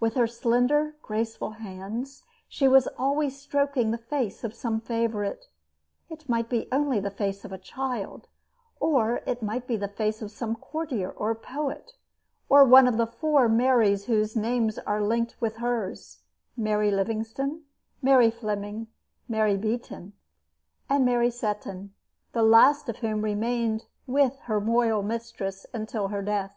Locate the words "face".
3.98-4.42, 7.10-7.44, 9.86-10.22